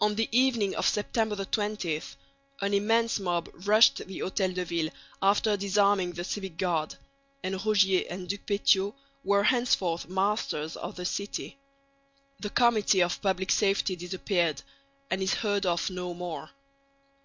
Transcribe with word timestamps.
On 0.00 0.14
the 0.14 0.28
evening 0.30 0.76
of 0.76 0.86
September 0.86 1.34
20 1.44 2.00
an 2.60 2.72
immense 2.72 3.18
mob 3.18 3.48
rushed 3.66 3.96
the 4.06 4.18
Hotel 4.20 4.52
de 4.52 4.64
Ville, 4.64 4.90
after 5.20 5.56
disarming 5.56 6.12
the 6.12 6.22
Civic 6.22 6.56
Guard; 6.56 6.94
and 7.42 7.54
Rogier 7.66 8.04
and 8.08 8.28
Ducpétiaux 8.28 8.94
were 9.24 9.42
henceforth 9.42 10.08
masters 10.08 10.76
of 10.76 10.94
the 10.94 11.04
city. 11.04 11.58
The 12.38 12.50
Committee 12.50 13.02
of 13.02 13.20
Public 13.20 13.50
Safety 13.50 13.96
disappeared 13.96 14.62
and 15.10 15.20
is 15.20 15.34
heard 15.34 15.66
of 15.66 15.90
no 15.90 16.14
more. 16.14 16.48